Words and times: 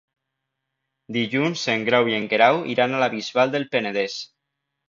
Dilluns 1.17 1.65
en 1.75 1.85
Grau 1.91 2.11
i 2.13 2.17
en 2.21 2.27
Guerau 2.33 2.65
iran 2.75 2.97
a 2.97 3.03
la 3.05 3.13
Bisbal 3.17 3.55
del 3.57 3.69
Penedès. 3.77 4.21